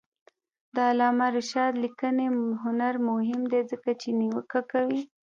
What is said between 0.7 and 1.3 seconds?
د علامه